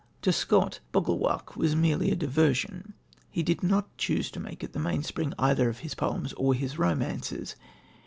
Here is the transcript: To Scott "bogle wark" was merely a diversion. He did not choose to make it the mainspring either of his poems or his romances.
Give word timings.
To 0.23 0.33
Scott 0.33 0.79
"bogle 0.91 1.19
wark" 1.19 1.55
was 1.55 1.75
merely 1.75 2.09
a 2.09 2.15
diversion. 2.15 2.95
He 3.29 3.43
did 3.43 3.61
not 3.61 3.95
choose 3.99 4.31
to 4.31 4.39
make 4.39 4.63
it 4.63 4.73
the 4.73 4.79
mainspring 4.79 5.35
either 5.37 5.69
of 5.69 5.77
his 5.81 5.93
poems 5.93 6.33
or 6.33 6.55
his 6.55 6.79
romances. 6.79 7.55